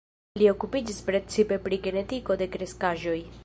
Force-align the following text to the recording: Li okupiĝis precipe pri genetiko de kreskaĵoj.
Li 0.41 0.47
okupiĝis 0.53 1.03
precipe 1.09 1.59
pri 1.67 1.81
genetiko 1.85 2.39
de 2.41 2.51
kreskaĵoj. 2.57 3.19